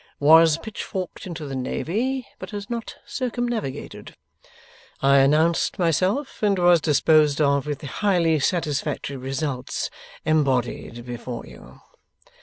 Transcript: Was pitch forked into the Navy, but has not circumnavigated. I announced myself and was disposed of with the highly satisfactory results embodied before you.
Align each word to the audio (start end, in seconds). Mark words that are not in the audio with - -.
Was 0.19 0.57
pitch 0.57 0.81
forked 0.83 1.27
into 1.27 1.45
the 1.45 1.55
Navy, 1.55 2.25
but 2.39 2.49
has 2.49 2.71
not 2.71 2.95
circumnavigated. 3.05 4.15
I 4.99 5.17
announced 5.19 5.77
myself 5.77 6.41
and 6.41 6.57
was 6.57 6.81
disposed 6.81 7.39
of 7.39 7.67
with 7.67 7.81
the 7.81 7.85
highly 7.87 8.39
satisfactory 8.39 9.17
results 9.17 9.91
embodied 10.25 11.05
before 11.05 11.45
you. 11.45 11.81